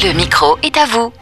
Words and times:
Le 0.00 0.12
micro 0.12 0.56
est 0.62 0.76
à 0.76 0.86
vous. 0.86 1.12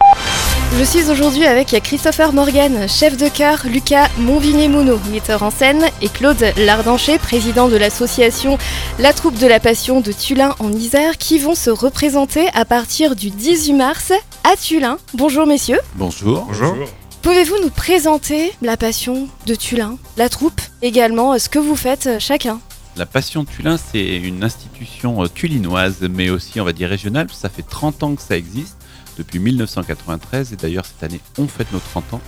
Je 0.79 0.85
suis 0.85 1.11
aujourd'hui 1.11 1.47
avec 1.47 1.69
Christopher 1.83 2.35
Morgan, 2.35 2.87
chef 2.87 3.17
de 3.17 3.27
chœur, 3.29 3.63
Lucas 3.65 4.09
Monvigné-Mouno, 4.19 4.99
metteur 5.11 5.43
en 5.43 5.51
scène, 5.51 5.87
et 6.03 6.11
Claude 6.11 6.53
Lardancher, 6.59 7.17
président 7.17 7.69
de 7.69 7.77
l'association 7.77 8.59
La 8.99 9.15
Troupe 9.15 9.39
de 9.39 9.47
la 9.47 9.61
Passion 9.61 10.03
de 10.03 10.13
Tulin 10.13 10.55
en 10.59 10.71
Isère, 10.73 11.17
qui 11.17 11.39
vont 11.39 11.55
se 11.55 11.71
représenter 11.71 12.49
à 12.53 12.67
partir 12.67 13.17
du 13.17 13.31
18 13.31 13.73
mars 13.73 14.13
à 14.45 14.57
Tulin. 14.57 14.99
Bonjour 15.15 15.47
messieurs. 15.47 15.81
Bonjour. 15.95 16.45
Bonjour. 16.47 16.77
Pouvez-vous 17.23 17.57
nous 17.63 17.71
présenter 17.71 18.53
la 18.61 18.77
Passion 18.77 19.27
de 19.47 19.55
Tulin, 19.55 19.97
la 20.19 20.29
troupe, 20.29 20.61
également 20.83 21.39
ce 21.39 21.49
que 21.49 21.59
vous 21.59 21.77
faites 21.77 22.11
chacun? 22.19 22.61
La 22.97 23.05
Passion 23.05 23.45
de 23.45 23.49
Tulin, 23.51 23.77
c'est 23.77 24.17
une 24.17 24.43
institution 24.43 25.23
euh, 25.23 25.29
tulinoise, 25.29 26.01
mais 26.11 26.31
aussi, 26.31 26.63
on 26.63 26.65
va 26.65 26.73
dire, 26.73 26.89
régionale. 26.89 27.27
Ça 27.31 27.51
fait 27.51 27.63
30 27.63 28.03
ans 28.03 28.15
que 28.15 28.23
ça 28.23 28.39
existe, 28.39 28.79
depuis 29.19 29.39
1993. 29.39 30.55
Et 30.55 30.57
d'ailleurs, 30.57 30.87
cette 30.87 31.03
année, 31.03 31.21
on 31.37 31.47
fête 31.47 31.71
nos 31.73 31.79
30 31.79 32.15
ans. 32.15 32.21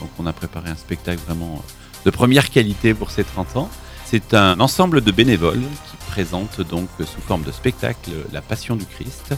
Donc, 0.00 0.08
on 0.18 0.24
a 0.24 0.32
préparé 0.32 0.70
un 0.70 0.76
spectacle 0.76 1.20
vraiment 1.26 1.56
euh, 1.56 2.04
de 2.06 2.10
première 2.10 2.48
qualité 2.48 2.94
pour 2.94 3.10
ces 3.10 3.22
30 3.22 3.56
ans. 3.58 3.70
C'est 4.06 4.32
un 4.32 4.60
ensemble 4.60 5.02
de 5.02 5.10
bénévoles 5.10 5.60
qui 5.60 5.96
présentent 6.08 6.62
donc 6.62 6.88
euh, 7.00 7.04
sous 7.04 7.20
forme 7.20 7.42
de 7.42 7.52
spectacle 7.52 8.10
la 8.32 8.40
Passion 8.40 8.76
du 8.76 8.86
Christ. 8.86 9.34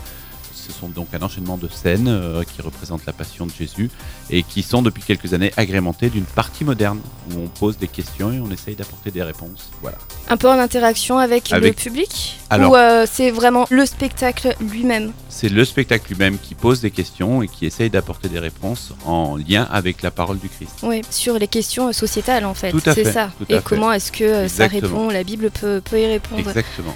Ce 0.66 0.72
sont 0.72 0.88
donc 0.88 1.08
un 1.14 1.22
enchaînement 1.22 1.56
de 1.56 1.68
scènes 1.68 2.08
euh, 2.08 2.42
qui 2.42 2.60
représentent 2.60 3.06
la 3.06 3.12
passion 3.12 3.46
de 3.46 3.52
Jésus 3.52 3.90
et 4.30 4.42
qui 4.42 4.62
sont 4.62 4.82
depuis 4.82 5.02
quelques 5.02 5.32
années 5.32 5.52
agrémentées 5.56 6.10
d'une 6.10 6.24
partie 6.24 6.64
moderne 6.64 6.98
où 7.30 7.38
on 7.38 7.46
pose 7.46 7.78
des 7.78 7.86
questions 7.88 8.32
et 8.32 8.40
on 8.40 8.50
essaye 8.50 8.74
d'apporter 8.74 9.10
des 9.10 9.22
réponses. 9.22 9.70
Voilà. 9.80 9.98
Un 10.28 10.36
peu 10.36 10.48
en 10.48 10.58
interaction 10.58 11.18
avec, 11.18 11.50
le 11.50 11.72
public 11.72 12.38
Alors- 12.50 12.72
Ou 12.72 12.76
euh, 12.76 13.06
c'est 13.10 13.30
vraiment 13.30 13.66
le 13.70 13.86
spectacle 13.86 14.56
lui-même? 14.60 15.12
C'est 15.28 15.48
le 15.48 15.64
spectacle 15.64 16.08
lui-même 16.08 16.38
qui 16.38 16.54
pose 16.54 16.80
des 16.80 16.90
questions 16.90 17.42
et 17.42 17.48
qui 17.48 17.66
essaye 17.66 17.90
d'apporter 17.90 18.28
des 18.28 18.40
réponses 18.40 18.92
en 19.04 19.36
lien 19.36 19.68
avec 19.70 20.02
la 20.02 20.10
parole 20.10 20.38
du 20.38 20.48
Christ. 20.48 20.78
Oui, 20.82 21.02
sur 21.10 21.38
les 21.38 21.48
questions 21.48 21.92
sociétales 21.92 22.44
en 22.44 22.54
fait. 22.54 22.70
Tout 22.72 22.82
à 22.86 22.94
c'est 22.94 23.04
fait, 23.04 23.12
ça. 23.12 23.30
tout 23.38 23.44
à 23.48 23.52
Et 23.52 23.56
fait. 23.58 23.64
comment 23.64 23.92
est-ce 23.92 24.10
que 24.10 24.24
euh, 24.24 24.48
ça 24.48 24.66
répond 24.66 25.10
La 25.10 25.22
Bible 25.22 25.50
peut, 25.50 25.80
peut 25.84 26.00
y 26.00 26.06
répondre. 26.06 26.40
Exactement. 26.48 26.94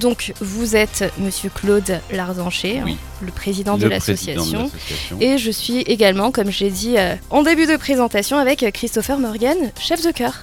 Donc 0.00 0.32
vous 0.40 0.74
êtes 0.76 1.12
Monsieur 1.18 1.50
Claude 1.54 2.00
Lardancher, 2.10 2.80
Oui. 2.84 2.92
hein, 2.92 2.96
le 3.24 3.30
président 3.32 3.76
de 3.76 3.82
Le 3.82 3.88
de 3.88 3.94
l'association. 3.94 4.70
Et 5.20 5.38
je 5.38 5.50
suis 5.50 5.80
également, 5.82 6.30
comme 6.30 6.50
j'ai 6.50 6.70
dit 6.70 6.96
euh, 6.98 7.14
en 7.30 7.42
début 7.42 7.66
de 7.66 7.76
présentation, 7.76 8.38
avec 8.38 8.64
Christopher 8.72 9.18
Morgan, 9.18 9.56
chef 9.80 10.04
de 10.04 10.10
chœur. 10.10 10.34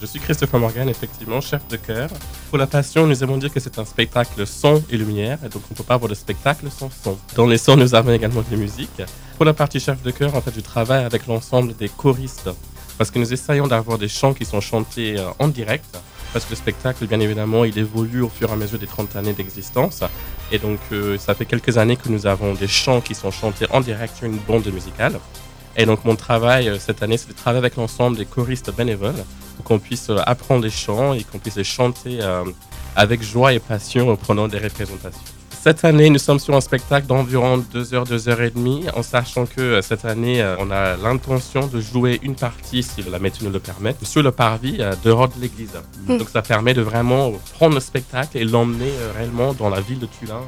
Je 0.00 0.06
suis 0.06 0.20
Christopher 0.20 0.60
Morgan, 0.60 0.88
effectivement, 0.90 1.40
chef 1.40 1.66
de 1.68 1.76
chœur. 1.76 2.10
Pour 2.50 2.58
la 2.58 2.66
passion, 2.66 3.06
nous 3.06 3.22
aimons 3.24 3.38
dire 3.38 3.50
que 3.52 3.60
c'est 3.60 3.78
un 3.78 3.84
spectacle 3.86 4.46
son 4.46 4.82
et 4.90 4.96
lumière, 4.98 5.38
et 5.44 5.48
donc 5.48 5.62
on 5.70 5.72
ne 5.72 5.76
peut 5.76 5.84
pas 5.84 5.94
avoir 5.94 6.10
de 6.10 6.14
spectacle 6.14 6.66
sans 6.70 6.90
son. 7.02 7.16
Dans 7.34 7.46
les 7.46 7.56
sons, 7.56 7.76
nous 7.76 7.94
avons 7.94 8.12
également 8.12 8.42
des 8.50 8.56
musiques. 8.56 9.00
Pour 9.36 9.46
la 9.46 9.54
partie 9.54 9.80
chef 9.80 10.02
de 10.02 10.10
chœur, 10.10 10.34
en 10.34 10.40
fait, 10.42 10.50
je 10.54 10.60
travaille 10.60 11.04
avec 11.04 11.26
l'ensemble 11.26 11.74
des 11.76 11.88
choristes, 11.88 12.50
parce 12.98 13.10
que 13.10 13.18
nous 13.18 13.32
essayons 13.32 13.66
d'avoir 13.68 13.96
des 13.96 14.08
chants 14.08 14.34
qui 14.34 14.44
sont 14.44 14.60
chantés 14.60 15.18
euh, 15.18 15.28
en 15.38 15.48
direct, 15.48 15.96
parce 16.36 16.44
que 16.44 16.50
le 16.50 16.56
spectacle, 16.56 17.06
bien 17.06 17.18
évidemment, 17.20 17.64
il 17.64 17.78
évolue 17.78 18.20
au 18.20 18.28
fur 18.28 18.50
et 18.50 18.52
à 18.52 18.56
mesure 18.56 18.78
des 18.78 18.86
30 18.86 19.16
années 19.16 19.32
d'existence. 19.32 20.04
Et 20.52 20.58
donc, 20.58 20.80
euh, 20.92 21.16
ça 21.16 21.34
fait 21.34 21.46
quelques 21.46 21.78
années 21.78 21.96
que 21.96 22.10
nous 22.10 22.26
avons 22.26 22.52
des 22.52 22.68
chants 22.68 23.00
qui 23.00 23.14
sont 23.14 23.30
chantés 23.30 23.64
en 23.70 23.80
direct 23.80 24.14
sur 24.14 24.26
une 24.26 24.36
bande 24.36 24.66
musicale. 24.66 25.18
Et 25.78 25.86
donc, 25.86 26.04
mon 26.04 26.14
travail 26.14 26.68
euh, 26.68 26.78
cette 26.78 27.02
année, 27.02 27.16
c'est 27.16 27.28
de 27.28 27.32
travailler 27.32 27.60
avec 27.60 27.76
l'ensemble 27.76 28.18
des 28.18 28.26
choristes 28.26 28.70
bénévoles 28.76 29.24
pour 29.56 29.64
qu'on 29.64 29.78
puisse 29.78 30.10
euh, 30.10 30.18
apprendre 30.26 30.62
les 30.62 30.68
chants 30.68 31.14
et 31.14 31.24
qu'on 31.24 31.38
puisse 31.38 31.56
les 31.56 31.64
chanter 31.64 32.20
avec 32.94 33.22
joie 33.22 33.54
et 33.54 33.58
passion 33.58 34.10
en 34.10 34.16
prenant 34.16 34.46
des 34.46 34.58
représentations. 34.58 35.35
Cette 35.66 35.84
année, 35.84 36.10
nous 36.10 36.20
sommes 36.20 36.38
sur 36.38 36.54
un 36.54 36.60
spectacle 36.60 37.08
d'environ 37.08 37.58
2 37.58 37.92
heures, 37.92 38.04
2 38.04 38.28
heures 38.28 38.40
et 38.40 38.50
demie, 38.50 38.84
en 38.94 39.02
sachant 39.02 39.46
que 39.46 39.60
euh, 39.60 39.82
cette 39.82 40.04
année, 40.04 40.40
euh, 40.40 40.54
on 40.60 40.70
a 40.70 40.96
l'intention 40.96 41.66
de 41.66 41.80
jouer 41.80 42.20
une 42.22 42.36
partie, 42.36 42.84
si 42.84 43.02
la 43.02 43.18
météo 43.18 43.48
nous 43.48 43.52
le 43.52 43.58
permet, 43.58 43.96
sur 44.02 44.22
le 44.22 44.30
parvis 44.30 44.76
euh, 44.78 44.92
dehors 45.02 45.26
de 45.26 45.40
l'église. 45.40 45.72
Mm. 46.06 46.18
Donc 46.18 46.28
ça 46.28 46.40
permet 46.40 46.72
de 46.72 46.82
vraiment 46.82 47.32
prendre 47.54 47.74
le 47.74 47.80
spectacle 47.80 48.38
et 48.38 48.44
l'emmener 48.44 48.92
réellement 49.16 49.54
dans 49.54 49.68
la 49.68 49.80
ville 49.80 49.98
de 49.98 50.06
Tulin 50.06 50.38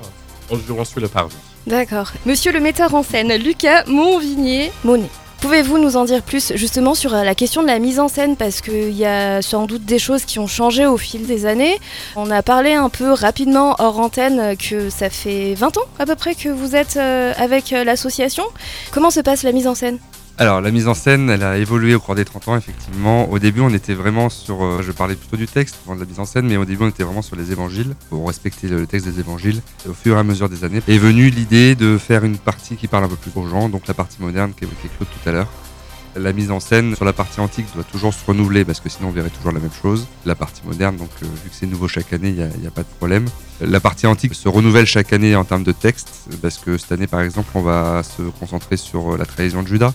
en 0.52 0.56
jouant 0.56 0.84
sur 0.84 1.00
le 1.00 1.08
parvis. 1.08 1.34
D'accord. 1.66 2.12
Monsieur 2.24 2.52
le 2.52 2.60
metteur 2.60 2.94
en 2.94 3.02
scène, 3.02 3.34
Lucas 3.42 3.86
Monvigné-Monet. 3.88 5.10
Pouvez-vous 5.40 5.78
nous 5.78 5.96
en 5.96 6.04
dire 6.04 6.22
plus 6.22 6.52
justement 6.56 6.94
sur 6.94 7.14
euh, 7.14 7.22
la 7.22 7.36
question 7.36 7.62
de 7.62 7.68
la 7.68 7.78
mise 7.78 8.00
en 8.00 8.08
scène? 8.08 8.36
Parce 8.36 8.60
qu'il 8.60 8.90
y 8.90 9.06
a 9.06 9.40
sans 9.40 9.66
doute 9.66 9.84
des 9.84 10.00
choses 10.00 10.24
qui 10.24 10.40
ont 10.40 10.48
changé 10.48 10.84
au 10.84 10.96
fil 10.96 11.26
des 11.26 11.46
années. 11.46 11.78
On 12.16 12.30
a 12.30 12.42
parlé 12.42 12.74
un 12.74 12.88
peu 12.88 13.12
rapidement 13.12 13.76
hors 13.78 14.00
antenne 14.00 14.56
que 14.56 14.90
ça 14.90 15.10
fait 15.10 15.54
20 15.54 15.76
ans 15.76 15.82
à 16.00 16.06
peu 16.06 16.16
près 16.16 16.34
que 16.34 16.48
vous 16.48 16.74
êtes 16.74 16.96
euh, 16.96 17.32
avec 17.36 17.72
euh, 17.72 17.84
l'association. 17.84 18.44
Comment 18.90 19.10
se 19.10 19.20
passe 19.20 19.44
la 19.44 19.52
mise 19.52 19.68
en 19.68 19.76
scène? 19.76 19.98
Alors, 20.40 20.60
la 20.60 20.70
mise 20.70 20.86
en 20.86 20.94
scène, 20.94 21.30
elle 21.30 21.42
a 21.42 21.58
évolué 21.58 21.96
au 21.96 22.00
cours 22.00 22.14
des 22.14 22.24
30 22.24 22.46
ans, 22.48 22.56
effectivement. 22.56 23.28
Au 23.28 23.40
début, 23.40 23.60
on 23.60 23.70
était 23.70 23.94
vraiment 23.94 24.28
sur. 24.28 24.62
euh, 24.62 24.82
je 24.82 24.92
parlais 24.92 25.16
plutôt 25.16 25.36
du 25.36 25.48
texte 25.48 25.76
avant 25.84 25.96
de 25.96 26.00
la 26.00 26.06
mise 26.06 26.20
en 26.20 26.24
scène, 26.24 26.46
mais 26.46 26.56
au 26.56 26.64
début, 26.64 26.84
on 26.84 26.88
était 26.88 27.02
vraiment 27.02 27.22
sur 27.22 27.34
les 27.34 27.50
évangiles, 27.50 27.96
pour 28.08 28.24
respecter 28.28 28.68
le 28.68 28.86
texte 28.86 29.08
des 29.08 29.18
évangiles. 29.18 29.60
Au 29.88 29.94
fur 29.94 30.16
et 30.16 30.20
à 30.20 30.22
mesure 30.22 30.48
des 30.48 30.62
années, 30.62 30.80
est 30.86 30.98
venue 30.98 31.30
l'idée 31.30 31.74
de 31.74 31.98
faire 31.98 32.22
une 32.24 32.38
partie 32.38 32.76
qui 32.76 32.86
parle 32.86 33.02
un 33.02 33.08
peu 33.08 33.16
plus 33.16 33.32
aux 33.34 33.48
gens, 33.48 33.68
donc 33.68 33.88
la 33.88 33.94
partie 33.94 34.18
moderne 34.22 34.52
qu'évoquait 34.56 34.88
Claude 34.96 35.08
tout 35.10 35.28
à 35.28 35.32
l'heure. 35.32 35.48
La 36.14 36.32
mise 36.32 36.52
en 36.52 36.60
scène 36.60 36.94
sur 36.94 37.04
la 37.04 37.12
partie 37.12 37.40
antique 37.40 37.66
doit 37.74 37.84
toujours 37.84 38.14
se 38.14 38.24
renouveler 38.24 38.64
parce 38.64 38.80
que 38.80 38.88
sinon 38.88 39.08
on 39.08 39.12
verrait 39.12 39.30
toujours 39.30 39.52
la 39.52 39.60
même 39.60 39.70
chose. 39.82 40.06
La 40.24 40.34
partie 40.36 40.62
moderne, 40.64 40.96
donc 40.96 41.10
euh, 41.22 41.26
vu 41.26 41.50
que 41.50 41.54
c'est 41.54 41.66
nouveau 41.66 41.86
chaque 41.88 42.12
année, 42.12 42.28
il 42.30 42.34
n'y 42.60 42.66
a, 42.66 42.68
a 42.68 42.70
pas 42.70 42.82
de 42.82 42.88
problème. 42.98 43.26
La 43.60 43.80
partie 43.80 44.06
antique 44.06 44.34
se 44.34 44.48
renouvelle 44.48 44.86
chaque 44.86 45.12
année 45.12 45.34
en 45.36 45.44
termes 45.44 45.64
de 45.64 45.72
texte 45.72 46.08
parce 46.40 46.58
que 46.58 46.78
cette 46.78 46.92
année, 46.92 47.08
par 47.08 47.20
exemple, 47.20 47.48
on 47.54 47.60
va 47.60 48.02
se 48.04 48.22
concentrer 48.22 48.76
sur 48.76 49.14
euh, 49.14 49.18
la 49.18 49.26
trahison 49.26 49.62
de 49.62 49.68
Judas 49.68 49.92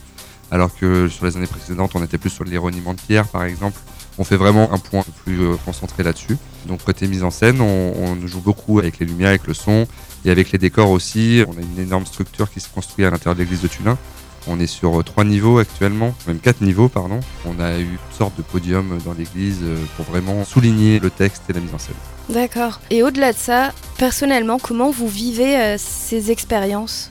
alors 0.52 0.76
que 0.76 1.08
sur 1.08 1.26
les 1.26 1.36
années 1.38 1.48
précédentes, 1.48 1.92
on 1.96 2.04
était 2.04 2.18
plus 2.18 2.30
sur 2.30 2.44
l'ironiement 2.44 2.94
de 2.94 3.02
Pierre, 3.02 3.28
par 3.28 3.44
exemple. 3.44 3.80
On 4.20 4.24
fait 4.24 4.38
vraiment 4.38 4.72
un 4.72 4.78
point 4.78 5.04
plus 5.24 5.42
euh, 5.42 5.56
concentré 5.66 6.04
là-dessus. 6.04 6.38
Donc 6.68 6.84
côté 6.84 7.08
mise 7.08 7.24
en 7.24 7.32
scène, 7.32 7.62
on, 7.62 7.94
on 7.98 8.28
joue 8.28 8.42
beaucoup 8.42 8.78
avec 8.78 9.00
les 9.00 9.08
lumières, 9.08 9.30
avec 9.30 9.48
le 9.48 9.56
son 9.56 9.88
et 10.24 10.30
avec 10.30 10.52
les 10.52 10.60
décors 10.60 10.92
aussi. 10.92 11.44
On 11.48 11.58
a 11.58 11.62
une 11.62 11.80
énorme 11.80 12.06
structure 12.06 12.52
qui 12.52 12.60
se 12.60 12.70
construit 12.70 13.06
à 13.06 13.10
l'intérieur 13.10 13.34
de 13.34 13.40
l'église 13.40 13.62
de 13.62 13.68
Tulin. 13.68 13.98
On 14.46 14.60
est 14.60 14.68
sur 14.68 15.00
euh, 15.00 15.04
trois 15.04 15.24
niveaux 15.24 15.58
actuellement, 15.58 16.14
même 16.28 16.38
quatre 16.38 16.62
niveaux, 16.62 16.90
pardon. 16.90 17.22
On 17.46 17.60
a 17.60 17.80
eu 17.80 17.86
une 17.86 18.16
sorte 18.16 18.38
de 18.38 18.44
podium 18.44 19.00
dans 19.04 19.14
l'église 19.14 19.60
euh, 19.64 19.78
pour 19.96 20.06
vraiment 20.06 20.44
souligner 20.44 21.00
le 21.00 21.10
texte 21.10 21.44
et 21.50 21.54
la 21.54 21.62
mise 21.62 21.74
en 21.74 21.80
scène. 21.80 21.96
D'accord. 22.30 22.82
Et 22.92 23.02
au-delà 23.02 23.34
de 23.34 23.38
ça, 23.38 23.74
personnellement, 23.98 24.60
comment 24.60 24.92
vous 24.92 25.08
vivez 25.08 25.76
ces 25.78 26.30
expériences? 26.30 27.10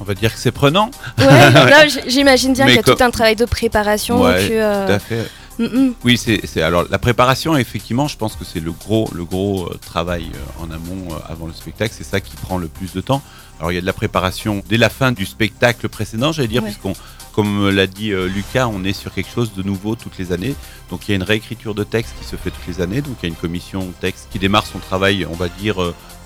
On 0.00 0.04
va 0.04 0.14
dire 0.14 0.32
que 0.32 0.38
c'est 0.40 0.50
prenant. 0.52 0.90
Ouais, 1.18 1.88
j'imagine 2.06 2.54
bien 2.54 2.66
qu'il 2.66 2.74
y 2.74 2.78
a 2.78 2.82
comme- 2.82 2.96
tout 2.96 3.04
un 3.04 3.10
travail 3.10 3.36
de 3.36 3.44
préparation. 3.44 4.22
Ouais, 4.22 4.48
que, 4.48 4.52
euh, 4.54 4.86
Tout 4.86 4.92
à 4.94 4.98
fait. 4.98 5.26
mm, 5.58 5.64
mm. 5.64 5.94
Oui, 6.04 6.16
c'est 6.18 6.62
alors 6.62 6.86
la 6.90 6.98
préparation. 6.98 7.56
Effectivement, 7.56 8.08
je 8.08 8.16
pense 8.16 8.34
que 8.34 8.44
c'est 8.44 8.60
le 8.60 8.72
gros 8.72 9.10
le 9.14 9.24
gros 9.24 9.66
euh, 9.66 9.78
travail 9.84 10.26
euh, 10.34 10.62
en 10.64 10.70
amont 10.70 11.12
euh, 11.14 11.18
avant 11.32 11.46
le 11.46 11.52
spectacle. 11.52 11.94
C'est 11.96 12.04
ça 12.04 12.20
qui 12.20 12.34
prend 12.36 12.56
le 12.58 12.68
plus 12.68 12.92
de 12.94 13.00
temps. 13.02 13.22
Alors 13.58 13.72
il 13.72 13.74
y 13.74 13.78
a 13.78 13.82
de 13.82 13.86
la 13.86 13.92
préparation 13.92 14.62
dès 14.68 14.78
la 14.78 14.88
fin 14.88 15.12
du 15.12 15.26
spectacle 15.26 15.88
précédent, 15.90 16.32
j'allais 16.32 16.48
dire, 16.48 16.62
Ouais. 16.62 16.70
puisqu'on 16.70 16.94
comme 17.32 17.68
l'a 17.68 17.86
dit 17.86 18.10
Lucas, 18.10 18.66
on 18.66 18.82
est 18.84 18.92
sur 18.94 19.12
quelque 19.14 19.30
chose 19.32 19.52
de 19.54 19.62
nouveau 19.62 19.94
toutes 19.96 20.18
les 20.18 20.32
années. 20.32 20.54
Donc 20.90 21.06
il 21.06 21.12
y 21.12 21.14
a 21.14 21.16
une 21.16 21.22
réécriture 21.22 21.74
de 21.76 21.84
texte 21.84 22.14
qui 22.18 22.26
se 22.26 22.34
fait 22.36 22.50
toutes 22.50 22.66
les 22.66 22.80
années. 22.80 23.02
Donc 23.02 23.16
il 23.22 23.24
y 23.24 23.26
a 23.26 23.28
une 23.28 23.36
commission 23.36 23.86
texte 24.00 24.28
qui 24.32 24.38
démarre 24.40 24.66
son 24.66 24.78
travail, 24.78 25.26
on 25.30 25.34
va 25.36 25.48
dire. 25.48 25.76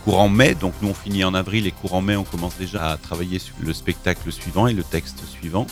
Courant 0.05 0.29
mai, 0.29 0.55
donc 0.55 0.75
nous 0.83 0.91
on 0.91 0.95
finit 0.95 1.25
en 1.25 1.33
avril 1.33 1.67
et 1.67 1.71
courant 1.71 2.03
mai 2.03 2.15
on 2.15 2.25
commence 2.25 2.59
déjà 2.59 2.91
à 2.91 2.97
travailler 2.99 3.39
sur 3.39 3.55
le 3.59 3.73
spectacle 3.73 4.31
suivant 4.31 4.67
et 4.67 4.75
le 4.75 4.85
texte 4.85 5.25
suivant. 5.27 5.67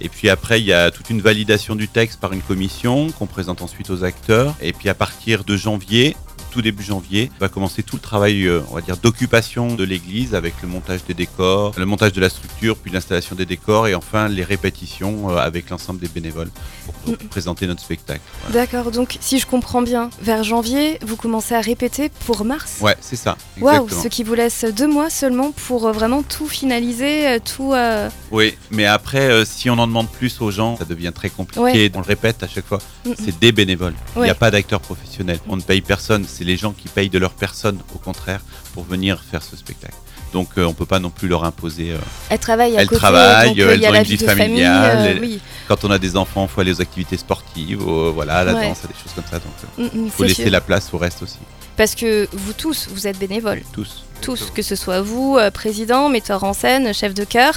Et 0.00 0.08
puis 0.08 0.28
après, 0.28 0.60
il 0.60 0.66
y 0.66 0.72
a 0.72 0.90
toute 0.90 1.10
une 1.10 1.20
validation 1.20 1.74
du 1.74 1.88
texte 1.88 2.20
par 2.20 2.32
une 2.32 2.42
commission 2.42 3.10
qu'on 3.10 3.26
présente 3.26 3.62
ensuite 3.62 3.90
aux 3.90 4.04
acteurs. 4.04 4.54
Et 4.60 4.72
puis 4.72 4.88
à 4.88 4.94
partir 4.94 5.42
de 5.42 5.56
janvier, 5.56 6.16
tout 6.50 6.62
début 6.62 6.82
janvier, 6.82 7.30
va 7.40 7.48
commencer 7.48 7.82
tout 7.82 7.96
le 7.96 8.02
travail, 8.02 8.46
euh, 8.46 8.60
on 8.70 8.74
va 8.74 8.80
dire, 8.80 8.96
d'occupation 8.96 9.74
de 9.74 9.84
l'église 9.84 10.34
avec 10.34 10.54
le 10.62 10.68
montage 10.68 11.00
des 11.06 11.14
décors, 11.14 11.72
le 11.76 11.86
montage 11.86 12.12
de 12.12 12.20
la 12.20 12.28
structure, 12.28 12.76
puis 12.76 12.90
l'installation 12.90 13.36
des 13.36 13.46
décors 13.46 13.86
et 13.88 13.94
enfin 13.94 14.28
les 14.28 14.44
répétitions 14.44 15.30
euh, 15.30 15.36
avec 15.38 15.70
l'ensemble 15.70 16.00
des 16.00 16.08
bénévoles 16.08 16.50
pour, 16.84 16.94
pour 16.94 17.16
présenter 17.28 17.66
notre 17.66 17.80
spectacle. 17.82 18.20
Voilà. 18.48 18.66
D'accord, 18.66 18.90
donc 18.90 19.18
si 19.20 19.38
je 19.38 19.46
comprends 19.46 19.82
bien, 19.82 20.10
vers 20.20 20.42
janvier, 20.44 20.98
vous 21.06 21.16
commencez 21.16 21.54
à 21.54 21.60
répéter 21.60 22.10
pour 22.26 22.44
mars? 22.44 22.78
Ouais, 22.80 22.96
c'est 23.00 23.16
ça. 23.16 23.36
Waouh, 23.60 23.88
ce 23.88 24.08
qui 24.08 24.22
vous 24.24 24.34
laisse 24.34 24.64
deux 24.64 24.88
mois 24.88 25.10
seulement 25.10 25.52
pour 25.52 25.86
euh, 25.86 25.92
vraiment 25.92 26.22
tout 26.22 26.48
finaliser, 26.48 27.38
tout. 27.44 27.72
euh, 27.72 28.08
Oui, 28.30 28.54
mais 28.70 28.86
après, 28.86 29.30
euh, 29.30 29.44
si 29.44 29.68
on 29.70 29.78
en 29.78 29.86
demande 29.86 30.08
plus 30.08 30.40
aux 30.40 30.50
gens, 30.50 30.76
ça 30.76 30.84
devient 30.84 31.12
très 31.14 31.28
compliqué. 31.30 31.60
Ouais. 31.60 31.90
On 31.94 31.98
le 32.00 32.04
répète 32.06 32.42
à 32.42 32.48
chaque 32.48 32.66
fois, 32.66 32.78
Mm, 33.04 33.10
mm. 33.10 33.14
c'est 33.24 33.38
des 33.38 33.52
bénévoles. 33.52 33.94
Il 34.16 34.22
n'y 34.22 34.30
a 34.30 34.34
pas 34.34 34.50
d'acteurs 34.50 34.80
professionnels. 34.80 35.38
On 35.48 35.56
ne 35.56 35.62
paye 35.62 35.80
personne. 35.80 36.24
C'est 36.28 36.44
les 36.48 36.56
gens 36.56 36.72
qui 36.72 36.88
payent 36.88 37.10
de 37.10 37.18
leur 37.18 37.30
personne, 37.32 37.78
au 37.94 37.98
contraire, 37.98 38.40
pour 38.74 38.82
venir 38.84 39.20
faire 39.30 39.42
ce 39.42 39.54
spectacle. 39.56 39.94
Donc 40.32 40.48
euh, 40.58 40.64
on 40.64 40.74
peut 40.74 40.84
pas 40.86 40.98
non 40.98 41.10
plus 41.10 41.28
leur 41.28 41.44
imposer. 41.44 41.92
euh, 41.92 41.98
Elle 42.28 42.38
travaille 42.38 42.76
à 42.76 42.80
Elles 42.82 42.88
côté, 42.88 42.98
travaillent, 43.00 43.48
donc, 43.50 43.58
euh, 43.60 43.74
il 43.76 43.80
y 43.80 43.86
a 43.86 43.88
elles 43.88 43.90
ont 43.90 43.92
la 43.92 43.98
une 44.00 44.04
vie 44.04 44.10
vie 44.10 44.18
de 44.18 44.24
famille. 44.26 44.44
familiale, 44.46 44.98
euh, 44.98 45.10
elles- 45.12 45.20
oui, 45.20 45.40
quand 45.68 45.84
on 45.84 45.90
a 45.90 45.98
des 45.98 46.16
enfants, 46.16 46.44
il 46.50 46.52
faut 46.52 46.60
aller 46.60 46.72
aux 46.72 46.82
activités 46.82 47.16
sportives, 47.16 47.78
voilà, 47.78 48.38
à 48.38 48.44
la 48.44 48.54
Ouais. 48.54 48.68
danse, 48.68 48.84
à 48.84 48.88
des 48.88 48.94
choses 48.94 49.12
comme 49.14 49.24
ça. 49.30 49.38
Donc 49.38 49.52
euh, 49.78 49.82
Mm, 49.84 50.00
mm, 50.02 50.04
il 50.06 50.10
faut 50.10 50.24
laisser 50.24 50.42
sûr. 50.42 50.50
la 50.52 50.60
place 50.60 50.88
au 50.92 50.98
reste 50.98 51.22
aussi. 51.22 51.38
Parce 51.78 51.94
que 51.94 52.28
vous 52.32 52.52
tous, 52.52 52.88
vous 52.92 53.06
êtes 53.06 53.18
bénévoles. 53.18 53.62
Tous. 53.72 54.04
tous, 54.20 54.50
que 54.52 54.62
ce 54.62 54.74
soit 54.74 55.00
vous, 55.00 55.36
euh, 55.38 55.50
président, 55.52 56.08
metteur 56.08 56.42
en 56.42 56.52
scène, 56.52 56.92
chef 56.92 57.14
de 57.14 57.22
chœur. 57.24 57.54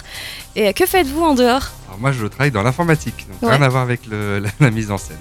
Et 0.56 0.68
euh, 0.68 0.72
que 0.74 0.86
faites-vous 0.86 1.24
en 1.24 1.34
dehors? 1.34 1.72
Alors 1.88 2.00
moi, 2.00 2.12
je 2.12 2.28
travaille 2.28 2.52
dans 2.52 2.62
l'informatique, 2.62 3.26
donc 3.32 3.42
Ouais. 3.50 3.58
rien 3.58 3.66
à 3.66 3.68
voir 3.70 3.82
avec 3.82 4.06
le- 4.06 4.38
la, 4.40 4.50
la 4.60 4.70
mise 4.72 4.92
en 4.92 4.98
scène. 5.00 5.18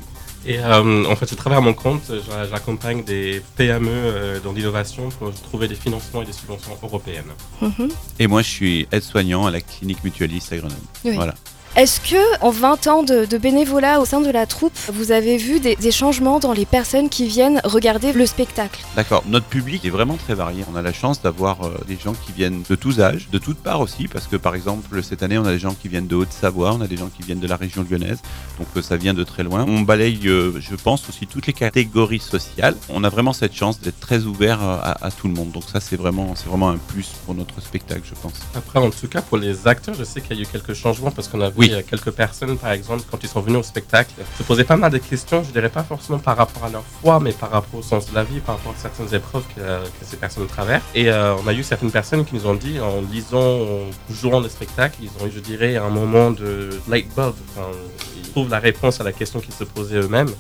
Et 0.47 0.59
euh, 0.59 1.05
en 1.05 1.17
fait, 1.17 1.27
à 1.57 1.61
mon 1.61 1.75
compte. 1.75 2.11
J'a- 2.27 2.47
J'accompagne 2.49 3.05
des 3.05 3.43
PME 3.57 3.89
euh, 3.91 4.41
dans 4.41 4.53
l'innovation 4.53 5.11
pour 5.11 5.33
trouver 5.35 5.69
des 5.69 5.75
financements 5.75 6.23
et 6.23 6.25
des 6.25 6.33
subventions 6.33 6.77
européennes. 6.83 7.25
Mhm. 7.61 7.89
Et 8.19 8.27
moi, 8.27 8.41
je 8.43 8.49
suis 8.49 8.89
aide-soignant 8.91 9.47
à 9.47 9.51
la 9.51 9.61
clinique 9.61 10.03
mutualiste 10.03 10.53
à 10.53 10.57
Grenoble. 10.57 10.81
Oui. 11.05 11.15
Voilà. 11.15 11.35
Est-ce 11.81 11.99
que, 11.99 12.43
en 12.43 12.51
20 12.51 12.87
ans 12.89 13.03
de, 13.03 13.25
de 13.25 13.39
bénévolat 13.39 14.01
au 14.03 14.05
sein 14.05 14.21
de 14.21 14.29
la 14.29 14.45
troupe, 14.45 14.77
vous 14.93 15.13
avez 15.13 15.39
vu 15.39 15.61
des, 15.61 15.77
des 15.77 15.91
changements 15.91 16.39
dans 16.39 16.53
les 16.53 16.67
personnes 16.67 17.09
qui 17.09 17.27
viennent 17.27 17.59
regarder 17.65 18.13
le 18.13 18.27
spectacle? 18.27 18.85
D'accord. 18.97 19.25
Notre 19.27 19.47
public 19.47 19.83
est 19.87 19.89
vraiment 19.89 20.19
très 20.19 20.35
varié. 20.35 20.63
On 20.71 20.77
a 20.77 20.83
la 20.83 20.93
chance 20.93 21.23
d'avoir 21.23 21.63
euh, 21.65 21.71
des 21.89 21.97
gens 21.97 22.13
qui 22.13 22.33
viennent 22.33 22.63
de 22.69 22.75
tous 22.75 23.01
âges, 23.01 23.31
de 23.33 23.39
toutes 23.39 23.57
parts 23.57 23.81
aussi, 23.81 24.09
parce 24.09 24.27
que 24.27 24.37
par 24.37 24.55
exemple 24.55 25.03
cette 25.03 25.23
année 25.23 25.39
on 25.39 25.47
a 25.47 25.53
des 25.53 25.59
gens 25.59 25.73
qui 25.75 25.89
viennent 25.89 26.07
de 26.07 26.17
Haute-Savoie, 26.17 26.75
on 26.75 26.83
a 26.83 26.87
des 26.87 26.99
gens 26.99 27.09
qui 27.09 27.23
viennent 27.23 27.41
de 27.41 27.49
la 27.49 27.57
région 27.57 27.83
lyonnaise, 27.91 28.19
donc 28.59 28.69
euh, 28.77 28.83
ça 28.83 28.99
vient 28.99 29.15
de 29.15 29.25
très 29.25 29.43
loin. 29.43 29.65
On 29.67 29.81
balaye, 29.81 30.21
euh, 30.29 30.61
je 30.61 30.77
pense 30.77 31.09
aussi 31.09 31.27
toutes 31.27 31.47
les 31.47 31.55
catégories 31.55 32.21
sociales. 32.21 32.77
On 32.91 33.05
a 33.05 33.09
vraiment 33.09 33.33
cette 33.33 33.55
chance 33.55 33.81
d'être 33.81 34.01
très 34.01 34.25
ouvert 34.25 34.63
euh, 34.63 34.77
à, 34.83 35.07
à 35.07 35.11
tout 35.11 35.29
le 35.29 35.33
monde. 35.33 35.51
Donc 35.53 35.63
ça 35.73 35.81
c'est 35.81 35.97
vraiment, 35.97 36.35
c'est 36.37 36.49
vraiment 36.51 36.69
un 36.69 36.77
plus 36.77 37.09
pour 37.25 37.35
notre 37.35 37.59
spectacle, 37.63 38.03
je 38.05 38.15
pense. 38.21 38.35
Après, 38.55 38.79
en 38.79 38.91
tout 38.91 39.09
cas, 39.09 39.23
pour 39.23 39.39
les 39.39 39.67
acteurs, 39.67 39.95
je 39.95 40.05
sais 40.05 40.21
qu'il 40.21 40.37
y 40.37 40.41
a 40.41 40.43
eu 40.43 40.47
quelques 40.47 40.75
changements 40.75 41.11
parce 41.11 41.27
qu'on 41.29 41.41
avait 41.41 41.55
Oui. 41.57 41.70
Quelques 41.89 42.11
personnes, 42.11 42.57
par 42.59 42.73
exemple, 42.73 43.03
quand 43.11 43.19
ils 43.23 43.29
sont 43.29 43.41
venus 43.41 43.59
au 43.59 43.63
spectacle, 43.63 44.13
se 44.37 44.43
posaient 44.43 44.65
pas 44.65 44.77
mal 44.77 44.91
de 44.91 44.99
questions, 44.99 45.43
je 45.43 45.51
dirais 45.51 45.69
pas 45.69 45.83
forcément 45.83 46.19
par 46.19 46.37
rapport 46.37 46.65
à 46.65 46.71
leur 46.71 46.85
foi, 47.03 47.21
mais 47.21 47.33
par 47.33 47.51
rapport 47.51 47.81
au 47.81 47.83
sens 47.83 48.11
de 48.11 48.15
la 48.15 48.25
vie, 48.25 48.41
par 48.41 48.57
rapport 48.57 48.73
à 48.73 48.81
certaines 48.81 49.15
épreuves 49.15 49.45
que, 49.55 49.61
ces 50.03 50.17
personnes 50.17 50.47
traversent. 50.47 50.85
Et 50.95 51.11
euh, 51.11 51.35
on 51.37 51.47
a 51.47 51.53
eu 51.53 51.63
certaines 51.63 51.91
personnes 51.91 52.25
qui 52.25 52.35
nous 52.35 52.47
ont 52.47 52.55
dit, 52.55 52.81
en 52.81 53.01
lisant, 53.03 53.41
en 53.41 54.13
jouant 54.13 54.41
le 54.41 54.49
spectacle, 54.49 54.99
ils 55.03 55.11
ont 55.23 55.27
eu, 55.27 55.33
je 55.35 55.41
dirais, 55.41 55.77
un 55.77 55.91
moment 55.91 56.31
de 56.31 56.71
light 56.89 57.09
bulb. 57.15 57.35
Enfin, 57.51 57.69
ils 58.17 58.29
trouvent 58.31 58.51
la 58.51 58.59
réponse 58.59 59.01
à 59.01 59.05
la 59.05 59.13
question 59.13 59.41
qu'ils 59.41 59.55
se 59.55 59.65
posaient 59.65 59.97
eux-mêmes. 59.97 60.31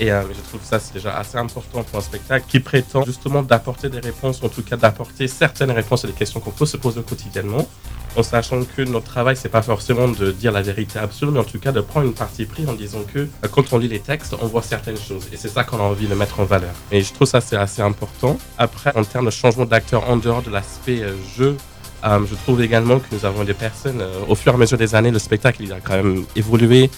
Et 0.00 0.12
euh, 0.12 0.22
je 0.22 0.48
trouve 0.48 0.60
ça, 0.62 0.78
c'est 0.78 0.94
déjà 0.94 1.16
assez 1.16 1.38
important 1.38 1.82
pour 1.82 1.98
un 1.98 2.02
spectacle 2.02 2.44
qui 2.48 2.60
prétend 2.60 3.04
justement 3.04 3.42
d'apporter 3.42 3.88
des 3.88 3.98
réponses, 3.98 4.42
en 4.44 4.48
tout 4.48 4.62
cas 4.62 4.76
d'apporter 4.76 5.26
certaines 5.26 5.72
réponses 5.72 6.04
à 6.04 6.08
des 6.08 6.12
questions 6.12 6.38
qu'on 6.38 6.52
peut 6.52 6.66
se 6.66 6.76
poser 6.76 7.02
quotidiennement, 7.02 7.66
en 8.18 8.22
sachant 8.24 8.64
que 8.64 8.82
notre 8.82 9.06
travail, 9.06 9.36
c'est 9.36 9.48
pas 9.48 9.62
forcément 9.62 10.08
de 10.08 10.32
dire 10.32 10.50
la 10.50 10.62
vérité 10.62 10.98
absolue, 10.98 11.30
mais 11.30 11.38
en 11.38 11.44
tout 11.44 11.60
cas 11.60 11.70
de 11.70 11.80
prendre 11.80 12.06
une 12.06 12.14
partie 12.14 12.46
prise 12.46 12.68
en 12.68 12.72
disant 12.72 13.02
que 13.14 13.20
euh, 13.20 13.48
quand 13.50 13.72
on 13.72 13.78
lit 13.78 13.86
les 13.86 14.00
textes, 14.00 14.34
on 14.40 14.46
voit 14.46 14.62
certaines 14.62 14.98
choses. 14.98 15.28
Et 15.32 15.36
c'est 15.36 15.48
ça 15.48 15.62
qu'on 15.62 15.78
a 15.78 15.82
envie 15.82 16.08
de 16.08 16.14
mettre 16.14 16.40
en 16.40 16.44
valeur. 16.44 16.74
Et 16.90 17.02
je 17.02 17.12
trouve 17.12 17.28
ça, 17.28 17.40
c'est 17.40 17.56
assez 17.56 17.80
important. 17.80 18.36
Après, 18.58 18.92
en 18.96 19.04
termes 19.04 19.26
de 19.26 19.30
changement 19.30 19.66
d'acteur 19.66 20.10
en 20.10 20.16
dehors 20.16 20.42
de 20.42 20.50
l'aspect 20.50 21.02
euh, 21.02 21.14
jeu, 21.36 21.56
euh, 22.04 22.18
je 22.28 22.34
trouve 22.34 22.60
également 22.60 22.98
que 22.98 23.06
nous 23.12 23.24
avons 23.24 23.44
des 23.44 23.54
personnes, 23.54 24.02
au 24.28 24.34
fur 24.34 24.52
et 24.52 24.54
à 24.56 24.58
mesure 24.58 24.78
des 24.78 24.94
années, 24.96 25.12
le 25.12 25.18
spectacle 25.20 25.62
il 25.62 25.72
a 25.72 25.80
quand 25.80 25.94
même 25.94 26.24
évolué. 26.34 26.90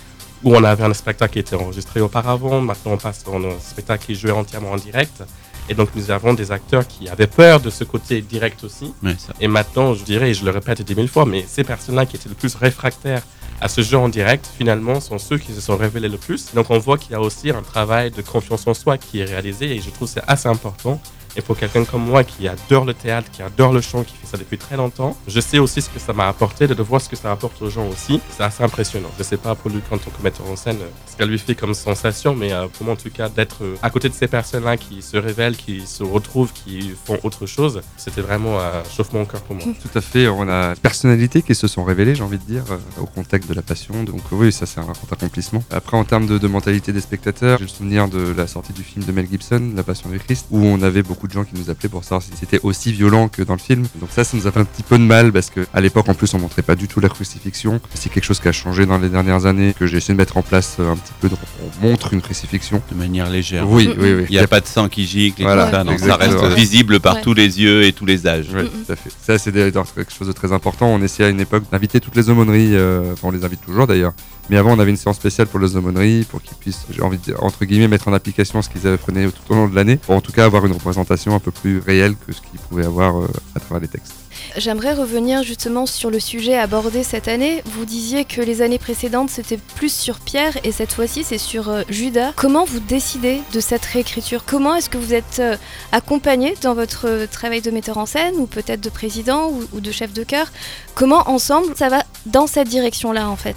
Où 0.43 0.57
on 0.57 0.65
avait 0.65 0.85
un 0.85 0.95
spectacle 0.95 1.35
qui 1.35 1.39
était 1.41 1.55
enregistré 1.55 2.01
auparavant, 2.01 2.63
maintenant 2.63 2.93
on 2.93 2.97
passe 2.97 3.25
dans 3.25 3.37
un 3.37 3.61
spectacle 3.61 4.07
qui 4.07 4.13
est 4.13 4.15
joué 4.15 4.31
entièrement 4.31 4.71
en 4.71 4.77
direct. 4.77 5.23
Et 5.69 5.75
donc 5.75 5.91
nous 5.95 6.11
avons 6.11 6.35
des 6.35 6.51
acteurs 6.51 6.87
qui 6.87 7.09
avaient 7.09 7.27
peur 7.29 7.61
de 7.61 7.71
ce 7.71 7.85
côté 7.85 8.21
direct 8.23 8.65
aussi. 8.65 8.93
Et 9.41 9.49
maintenant, 9.49 9.95
je 9.95 10.05
dirais, 10.05 10.31
et 10.31 10.35
je 10.35 10.45
le 10.45 10.51
répète 10.51 10.83
dix 10.83 10.95
mille 10.95 11.09
fois, 11.09 11.25
mais 11.27 11.45
ces 11.47 11.65
personnes-là 11.65 12.07
qui 12.07 12.17
étaient 12.17 12.29
le 12.29 12.35
plus 12.35 12.55
réfractaires 12.57 13.23
à 13.61 13.69
ce 13.69 13.83
jeu 13.83 13.99
en 13.99 14.09
direct, 14.09 14.49
finalement, 14.57 15.01
sont 15.01 15.19
ceux 15.19 15.37
qui 15.39 15.53
se 15.53 15.61
sont 15.61 15.77
révélés 15.77 16.09
le 16.09 16.17
plus. 16.17 16.55
Donc 16.55 16.71
on 16.71 16.79
voit 16.79 16.97
qu'il 16.99 17.13
y 17.13 17.15
a 17.15 17.21
aussi 17.21 17.51
un 17.51 17.63
travail 17.63 18.11
de 18.11 18.23
confiance 18.23 18.67
en 18.67 18.75
soi 18.75 18.97
qui 18.99 19.21
est 19.21 19.25
réalisé 19.25 19.77
et 19.77 19.81
je 19.81 19.91
trouve 19.91 20.09
que 20.09 20.15
c'est 20.15 20.27
assez 20.27 20.49
important. 20.49 21.01
Et 21.37 21.43
pour 21.43 21.57
quelqu'un 21.57 21.85
comme 21.85 22.05
moi 22.05 22.25
qui 22.25 22.49
adore 22.49 22.85
le 22.85 22.95
théâtre, 22.95 23.31
qui 23.31 23.43
adore 23.43 23.73
le 23.73 23.81
chant, 23.81 24.05
qui 24.05 24.15
fait 24.15 24.27
ça 24.27 24.37
depuis 24.37 24.59
très 24.59 24.77
longtemps, 24.77 25.17
je 25.27 25.41
sais 25.41 25.59
aussi 25.59 25.83
ce 25.83 25.89
que 25.89 25.99
ça 25.99 26.13
m'a 26.13 26.29
apporté, 26.29 26.67
de 26.67 26.83
voir 26.83 27.01
ce 27.01 27.09
que 27.09 27.17
ça 27.17 27.31
apporte 27.33 27.61
aux 27.63 27.71
gens 27.71 27.87
aussi. 27.89 28.21
C'est 28.37 28.43
assez 28.43 28.63
impressionnant. 28.63 29.11
Je 29.19 29.23
sais 29.23 29.37
pas 29.37 29.55
pour 29.55 29.71
lui, 29.71 29.81
quand 29.89 29.97
on 29.97 30.23
metteur 30.23 30.47
en 30.51 30.57
scène, 30.57 30.77
euh, 30.81 30.89
ce 31.11 31.17
qu'elle 31.17 31.29
lui 31.29 31.39
fait 31.39 31.55
comme 31.55 31.75
sensation, 31.75 32.35
mais 32.35 32.53
euh, 32.53 32.67
pour 32.69 32.85
moi 32.85 32.95
en 32.95 32.97
tout 32.97 33.11
cas, 33.11 33.29
d'être 33.29 33.63
euh, 33.63 33.77
à 33.83 33.91
côté 33.91 34.09
de 34.09 34.15
ces 34.15 34.29
personnes-là 34.29 34.77
qui 34.77 35.03
se 35.03 35.17
révèlent, 35.17 35.57
qui 35.57 35.87
se 35.87 36.03
retrouvent, 36.03 36.53
qui 36.53 36.95
font 37.05 37.19
autre 37.23 37.47
chose, 37.47 37.81
c'était 37.97 38.21
vraiment 38.21 38.59
un 38.59 38.83
chauffement 38.95 39.23
au 39.23 39.27
cœur 39.27 39.41
pour 39.43 39.57
moi. 39.57 39.65
Tout 39.65 39.99
à 39.99 40.01
fait, 40.01 40.29
on 40.29 40.49
a 40.49 40.75
des 40.75 40.81
personnalités 40.81 41.43
qui 41.43 41.55
se 41.55 41.69
sont 41.69 41.85
révélées, 41.85 42.15
j'ai 42.15 42.23
envie 42.23 42.39
de 42.39 42.45
dire, 42.45 42.65
au 43.01 43.07
contact 43.07 43.49
de 43.49 43.55
la 43.55 43.63
passion. 43.63 44.03
Donc 44.05 44.21
oui, 44.33 44.53
ça 44.53 44.67
c'est 44.67 44.81
un 44.81 44.85
grand 44.85 45.13
accomplissement. 45.13 45.63
Après, 45.71 45.97
en 45.97 46.05
termes 46.05 46.27
de, 46.27 46.39
de 46.39 46.49
mentalité 46.49 46.93
des 46.93 47.01
spectateurs, 47.01 47.59
j'ai 47.59 47.65
le 47.65 47.71
souvenir 47.71 48.09
de 48.09 48.33
la 48.37 48.47
sortie 48.47 48.73
du 48.73 48.83
film 48.83 49.05
de 49.05 49.13
Mel 49.13 49.27
Gibson, 49.31 49.73
La 49.75 49.83
Passion 49.83 50.11
du 50.11 50.19
Christ, 50.19 50.47
où 50.51 50.59
on 50.59 50.83
avait 50.83 51.03
beaucoup 51.03 51.20
de 51.27 51.33
gens 51.33 51.45
qui 51.45 51.55
nous 51.55 51.71
appelaient 51.71 51.89
pour 51.89 52.03
savoir 52.05 52.23
si 52.23 52.31
c'était 52.39 52.61
aussi 52.63 52.93
violent 52.93 53.29
que 53.29 53.43
dans 53.43 53.55
le 53.55 53.59
film. 53.61 53.85
Donc 53.97 54.11
ça, 54.11 54.25
ça 54.25 54.37
nous 54.37 54.47
a 54.47 54.53
fait 54.53 54.61
un 54.61 54.65
petit 54.65 54.83
peu 54.83 54.99
de 54.99 55.03
mal 55.05 55.33
parce 55.33 55.51
que 55.51 55.67
à 55.75 55.81
l'époque, 55.81 56.09
en 56.09 56.15
plus, 56.15 56.33
on 56.35 56.39
montrait 56.39 56.63
pas 56.63 56.75
du 56.77 56.89
tout 56.89 57.01
la 57.01 57.09
crucifixion. 57.09 57.81
C'est 57.95 58.11
quelque 58.11 58.25
chose 58.25 58.41
qui 58.41 58.49
a 58.49 58.53
changé 58.53 58.87
dans 58.87 58.99
les 58.99 59.09
dernières 59.09 59.47
années, 59.47 59.75
que 59.79 59.87
j'ai 59.87 59.99
essayé 59.99 60.15
de 60.15 60.19
mettre 60.19 60.37
en 60.37 60.43
place 60.43 60.77
euh, 60.81 60.93
un 60.93 60.97
petit 60.97 61.13
peu. 61.21 61.29
Donc, 61.29 61.39
on 61.83 61.87
montre 61.87 62.13
une 62.13 62.21
crucifixion. 62.23 62.83
De 62.91 62.97
manière 62.97 63.29
légère. 63.31 63.69
Oui, 63.69 63.89
oui, 63.99 64.15
oui. 64.15 64.25
Il 64.29 64.33
n'y 64.33 64.39
a 64.39 64.47
pas 64.49 64.61
de 64.61 64.67
sang 64.67 64.89
qui 64.89 65.07
gicle 65.07 65.43
et 65.43 65.45
Voilà, 65.45 65.67
tout 65.67 65.71
ça, 65.73 65.85
donc 65.85 65.99
ça 65.99 66.17
reste 66.17 66.45
visible 66.57 67.01
par 67.01 67.17
Ouais. 67.17 67.23
tous 67.23 67.35
les 67.35 67.61
yeux 67.61 67.85
et 67.85 67.93
tous 67.93 68.07
les 68.07 68.27
âges. 68.27 68.49
Ouais, 68.55 68.65
tout 68.65 68.93
à 68.93 68.97
fait. 68.97 69.11
Ça, 69.23 69.39
c'est 69.39 69.53
quelque 69.53 70.13
chose 70.17 70.29
de 70.29 70.33
très 70.33 70.53
important. 70.53 70.87
On 70.87 71.03
essayait 71.03 71.29
à 71.29 71.31
une 71.31 71.41
époque 71.41 71.65
d'inviter 71.71 72.01
toutes 72.01 72.17
les 72.17 72.31
aumôneries, 72.31 72.75
euh, 72.75 73.13
enfin, 73.13 73.29
on 73.29 73.31
les 73.31 73.45
invite 73.45 73.61
toujours 73.61 73.87
d'ailleurs. 73.87 74.13
Mais 74.49 74.57
avant, 74.57 74.73
on 74.73 74.79
avait 74.81 74.91
une 74.91 74.97
séance 74.97 75.17
spéciale 75.17 75.47
pour 75.47 75.61
les 75.61 75.77
aumôneries, 75.77 76.25
pour 76.29 76.43
qu'ils 76.43 76.57
puissent, 76.57 76.85
j'ai 76.91 77.03
envie 77.03 77.19
de 77.19 77.23
dire, 77.23 77.37
entre 77.43 77.65
guillemets, 77.65 77.87
mettre 77.87 78.09
en 78.09 78.13
application 78.13 78.63
ce 78.63 78.69
qu'ils 78.69 78.87
apprenaient 78.89 79.27
tout 79.27 79.53
au 79.53 79.55
long 79.55 79.69
de 79.69 79.77
l'année, 79.77 79.97
pour 79.97 80.15
en 80.17 80.21
tout 80.21 80.33
cas 80.33 80.45
avoir 80.45 80.67
une 80.67 80.73
représentation 80.73 81.10
un 81.11 81.39
peu 81.41 81.51
plus 81.51 81.79
réelle 81.79 82.15
que 82.27 82.33
ce 82.33 82.41
qu'ils 82.41 82.61
pouvaient 82.69 82.87
avoir 82.87 83.19
euh, 83.19 83.27
à 83.55 83.61
travers 83.61 83.81
les 83.81 83.89
textes. 83.89 84.13
J'aimerais 84.57 84.95
revenir 84.95 85.43
justement 85.43 85.85
sur 85.87 86.11
le 86.11 86.19
sujet 86.21 86.57
abordé 86.57 87.03
cette 87.03 87.29
année. 87.29 87.63
Vous 87.67 87.85
disiez 87.85 88.25
que 88.25 88.41
les 88.41 88.63
années 88.63 88.79
précédentes 88.79 89.29
c'était 89.29 89.59
plus 89.75 89.93
sur 89.93 90.21
Pierre 90.21 90.57
et 90.65 90.73
cette 90.73 90.93
fois-ci 90.93 91.25
c'est 91.25 91.39
sur 91.39 91.69
euh, 91.69 91.83
Judas. 91.89 92.33
Comment 92.37 92.65
vous 92.65 92.81
décidez 92.81 93.41
de 93.53 93.61
cette 93.61 93.85
réécriture? 93.85 94.45
Comment 94.47 94.77
est-ce 94.77 94.89
que 94.89 94.99
vous 94.99 95.13
êtes 95.13 95.41
euh, 95.41 95.57
accompagné 95.93 96.55
dans 96.63 96.75
votre 96.75 97.27
travail 97.27 97.61
de 97.61 97.71
metteur 97.71 97.99
en 97.99 98.07
scène 98.07 98.37
ou 98.39 98.47
peut-être 98.47 98.81
de 98.81 98.91
président 98.91 99.49
ou, 99.51 99.65
ou 99.73 99.81
de 99.81 99.91
chef 99.91 100.13
de 100.13 100.23
chœur? 100.25 100.47
Comment 100.95 101.29
ensemble 101.29 101.75
ça 101.77 101.89
va 101.89 102.05
dans 102.27 102.47
cette 102.47 102.69
direction-là 102.69 103.29
en 103.29 103.37
fait? 103.37 103.57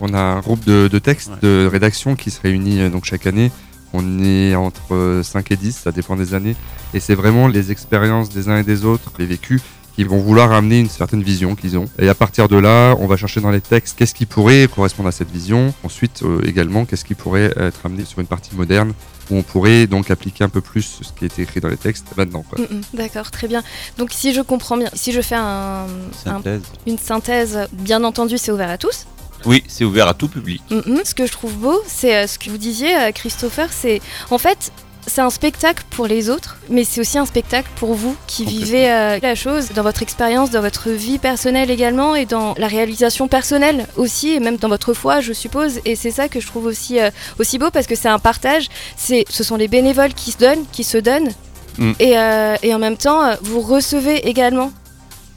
On 0.00 0.12
a 0.12 0.18
un 0.20 0.40
groupe 0.40 0.64
de, 0.64 0.88
de 0.88 0.98
textes, 0.98 1.28
Ouais. 1.28 1.36
de 1.42 1.68
rédaction 1.70 2.14
qui 2.14 2.30
se 2.30 2.40
réunit 2.40 2.88
donc 2.90 3.04
chaque 3.04 3.26
année. 3.26 3.50
On 3.92 4.22
est 4.22 4.54
entre 4.54 4.92
euh, 4.94 5.22
5 5.22 5.50
et 5.52 5.56
10, 5.56 5.76
ça 5.84 5.92
dépend 5.92 6.16
des 6.16 6.34
années. 6.34 6.56
Et 6.94 7.00
c'est 7.00 7.14
vraiment 7.14 7.48
les 7.48 7.70
expériences 7.72 8.28
des 8.28 8.48
uns 8.48 8.58
et 8.58 8.62
des 8.64 8.84
autres, 8.84 9.10
les 9.18 9.26
vécus, 9.26 9.60
qui 9.94 10.04
vont 10.04 10.18
vouloir 10.18 10.52
amener 10.52 10.78
une 10.78 10.88
certaine 10.88 11.22
vision 11.24 11.56
qu'ils 11.56 11.76
ont. 11.76 11.86
Et 11.98 12.08
à 12.08 12.14
partir 12.14 12.46
de 12.48 12.56
là, 12.56 12.94
on 13.00 13.06
va 13.06 13.16
chercher 13.16 13.40
dans 13.40 13.50
les 13.50 13.60
textes 13.60 13.98
qu'est-ce 13.98 14.14
qui 14.14 14.26
pourrait 14.26 14.68
correspondre 14.72 15.08
à 15.08 15.12
cette 15.12 15.30
vision. 15.30 15.74
Ensuite, 15.82 16.22
euh, 16.22 16.40
également, 16.46 16.84
qu'est-ce 16.84 17.04
qui 17.04 17.14
pourrait 17.14 17.52
être 17.56 17.80
amené 17.84 18.04
sur 18.04 18.20
une 18.20 18.26
partie 18.26 18.54
moderne 18.54 18.92
où 19.30 19.36
on 19.36 19.42
pourrait 19.42 19.86
donc 19.88 20.10
appliquer 20.10 20.44
un 20.44 20.48
peu 20.48 20.60
plus 20.60 21.00
ce 21.02 21.12
qui 21.18 21.24
est 21.24 21.38
écrit 21.40 21.60
dans 21.60 21.68
les 21.68 21.76
textes 21.76 22.06
maintenant. 22.16 22.44
quoi. 22.48 22.58
Mm, 22.60 22.76
mm, 22.76 22.80
D'accord, 22.94 23.30
très 23.30 23.48
bien. 23.48 23.62
Donc 23.98 24.10
si 24.12 24.32
je 24.32 24.40
comprends 24.40 24.76
bien, 24.76 24.88
si 24.94 25.12
je 25.12 25.20
fais 25.20 25.34
un- 25.34 25.84
un- 25.86 25.86
Synthèse. 26.24 26.62
une 26.86 26.96
synthèse, 26.98 27.58
bien 27.72 28.04
entendu 28.04 28.38
c'est 28.38 28.52
ouvert 28.52 28.70
à 28.70 28.78
tous. 28.78 29.06
Oui, 29.44 29.62
c'est 29.68 29.84
ouvert 29.84 30.08
à 30.08 30.14
tout 30.14 30.28
public. 30.28 30.62
Mhm. 30.70 31.00
Ce 31.04 31.14
que 31.14 31.26
je 31.26 31.32
trouve 31.32 31.54
beau, 31.54 31.80
c'est 31.86 32.14
euh, 32.16 32.26
ce 32.26 32.38
que 32.38 32.50
vous 32.50 32.58
disiez, 32.58 32.94
euh, 32.96 33.12
Christopher, 33.12 33.68
c'est 33.72 34.00
en 34.30 34.38
fait. 34.38 34.72
C'est 35.06 35.22
un 35.22 35.30
spectacle 35.30 35.84
pour 35.88 36.06
les 36.06 36.28
autres, 36.28 36.58
mais 36.68 36.84
c'est 36.84 37.00
aussi 37.00 37.16
un 37.16 37.24
spectacle 37.24 37.70
pour 37.76 37.94
vous 37.94 38.14
qui 38.26 38.44
vivez 38.44 38.90
euh, 38.90 39.18
la 39.22 39.34
chose 39.34 39.68
dans 39.74 39.82
votre 39.82 40.02
expérience, 40.02 40.50
dans 40.50 40.60
votre 40.60 40.90
vie 40.90 41.16
personnelle 41.16 41.70
également, 41.70 42.14
et 42.14 42.26
dans 42.26 42.52
la 42.58 42.66
réalisation 42.66 43.26
personnelle 43.26 43.86
aussi, 43.96 44.34
et 44.34 44.40
même 44.40 44.58
dans 44.58 44.68
votre 44.68 44.92
foi, 44.92 45.22
je 45.22 45.32
suppose. 45.32 45.80
Et 45.86 45.96
c'est 45.96 46.10
ça 46.10 46.28
que 46.28 46.40
je 46.40 46.46
trouve 46.46 46.66
aussi, 46.66 47.00
euh, 47.00 47.08
aussi 47.38 47.58
beau 47.58 47.70
parce 47.70 47.86
que 47.86 47.94
c'est 47.94 48.08
un 48.10 48.18
partage. 48.18 48.68
C'est, 48.98 49.24
ce 49.30 49.42
sont 49.42 49.56
les 49.56 49.68
bénévoles 49.68 50.12
qui 50.12 50.32
se 50.32 50.36
donnent, 50.36 50.66
qui 50.72 50.84
se 50.84 50.98
donnent, 50.98 51.32
Mm. 51.78 51.92
et, 52.00 52.18
euh, 52.18 52.56
et 52.62 52.74
en 52.74 52.78
même 52.78 52.98
temps, 52.98 53.34
vous 53.40 53.60
recevez 53.62 54.28
également 54.28 54.72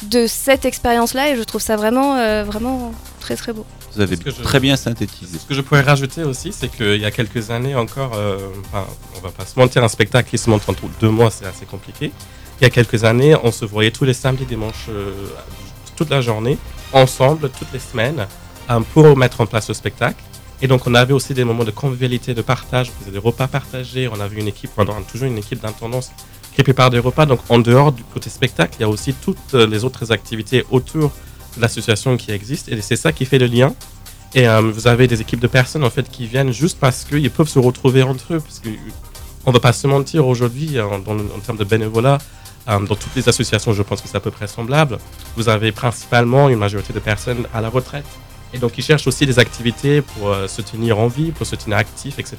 de 0.10 0.27
cette 0.27 0.65
expérience-là, 0.65 1.29
et 1.29 1.38
je 1.38 1.43
trouve 1.43 1.62
ça 1.62 1.77
vraiment, 1.77 2.15
vraiment 2.43 2.91
très 3.22 3.38
très 3.38 3.53
beau. 3.53 3.65
Vous 3.96 4.02
avez 4.02 4.16
je- 4.26 4.32
très 4.44 4.60
bien 4.60 4.76
synthétisé. 4.76 5.38
Ce 5.40 5.46
que 5.46 5.54
je 5.54 5.62
pourrais 5.62 5.82
rajouter 5.82 6.24
aussi, 6.24 6.52
c'est 6.54 6.70
qu'il 6.70 6.96
y 6.98 7.06
a 7.06 7.12
quelques 7.12 7.50
années 7.52 7.76
encore, 7.76 8.12
euh, 8.16 8.38
enfin, 8.66 8.86
on 9.18 9.22
va 9.22 9.32
pas 9.32 9.46
se 9.46 9.58
mentir, 9.60 9.84
un 9.84 9.88
spectacle 9.90 10.30
qui 10.30 10.38
se 10.38 10.50
monte 10.50 10.68
en 10.70 10.74
deux 11.02 11.10
mois, 11.10 11.30
c'est 11.32 11.46
assez 11.46 11.66
compliqué. 11.66 12.12
Il 12.60 12.64
y 12.64 12.68
a 12.68 12.70
quelques 12.70 13.04
années, 13.04 13.36
on 13.44 13.52
se 13.52 13.66
voyait 13.66 13.92
tous 13.92 14.06
les 14.06 14.14
samedis, 14.14 14.46
dimanches, 14.46 14.88
euh, 14.90 15.12
toute 15.96 16.10
la 16.10 16.22
journée, 16.22 16.58
ensemble, 16.94 17.50
toutes 17.58 17.74
les 17.74 17.80
semaines, 17.80 18.28
euh, 18.70 18.80
pour 18.94 19.18
mettre 19.18 19.42
en 19.42 19.46
place 19.46 19.68
le 19.68 19.74
spectacle. 19.74 20.22
Et 20.62 20.68
donc, 20.68 20.86
on 20.86 20.94
avait 20.94 21.14
aussi 21.14 21.34
des 21.34 21.44
moments 21.44 21.64
de 21.64 21.72
convivialité, 21.72 22.36
de 22.36 22.42
partage. 22.44 22.92
On 22.96 23.00
faisait 23.00 23.12
des 23.12 23.18
repas 23.18 23.48
partagés. 23.48 24.08
On 24.08 24.20
avait 24.22 24.40
une 24.40 24.48
équipe, 24.48 24.70
pendant 24.76 25.02
toujours 25.02 25.28
une 25.28 25.40
équipe 25.40 25.60
d'intendance 25.60 26.12
qui 26.56 26.62
prépare 26.62 26.92
des 26.92 27.00
repas. 27.00 27.26
Donc, 27.26 27.40
en 27.50 27.58
dehors 27.58 27.92
du 27.92 28.04
côté 28.04 28.30
spectacle, 28.30 28.76
il 28.78 28.82
y 28.82 28.86
a 28.86 28.90
aussi 28.90 29.14
toutes 29.16 29.40
euh, 29.56 29.66
les 29.66 29.84
autres 29.84 30.12
activités 30.12 30.64
autour 30.70 31.12
l'association 31.60 32.17
qui 32.17 32.31
existe. 32.31 32.70
Et 32.70 32.81
c'est 32.81 32.96
ça 32.96 33.12
qui 33.12 33.25
fait 33.25 33.39
le 33.39 33.48
lien. 33.48 33.74
Et 34.34 34.48
euh, 34.48 34.62
vous 34.62 34.88
avez 34.88 35.08
des 35.08 35.20
équipes 35.22 35.41
de 35.41 35.48
personnes 35.48 35.84
en 35.84 35.89
fait 35.89 36.10
qui 36.10 36.25
viennent 36.25 36.51
juste 36.53 36.77
parce 36.79 37.03
qu'ils 37.03 37.29
peuvent 37.31 37.50
se 37.50 37.60
retrouver 37.60 38.03
entre 38.03 38.34
eux. 38.36 38.39
Parce 38.39 38.60
que 38.60 38.70
on 39.46 39.51
va 39.51 39.60
pas 39.60 39.74
se 39.74 39.88
mentir 39.88 40.27
aujourd'hui, 40.27 40.79
en, 40.79 41.00
dans 41.00 41.13
le- 41.15 41.27
en 41.36 41.39
termes 41.39 41.58
de 41.58 41.65
bénévolat, 41.65 42.17
Euh, 42.70 42.77
dans 42.79 42.93
toutes 42.96 43.15
les 43.15 43.27
associations, 43.27 43.74
je 43.74 43.81
pense 43.81 44.01
que 44.01 44.08
c'est 44.08 44.17
à 44.17 44.20
peu 44.20 44.29
près 44.29 44.46
semblable. 44.48 45.00
Vous 45.36 45.50
avez 45.50 45.72
principalement 45.72 46.48
une 46.48 46.60
majorité 46.60 46.93
de 46.93 47.00
personnes 47.00 47.48
à 47.55 47.60
la 47.60 47.70
retraite. 47.70 48.05
Et 48.53 48.60
donc, 48.60 48.77
ils 48.77 48.84
cherchent 48.84 49.08
aussi 49.08 49.25
des 49.25 49.39
activités 49.39 50.03
pour 50.03 50.29
euh, 50.29 50.48
se 50.48 50.62
tenir 50.62 51.00
en 51.00 51.08
vie, 51.08 51.31
pour 51.31 51.48
se 51.48 51.55
tenir 51.55 51.77
actif, 51.77 52.20
etc. 52.20 52.38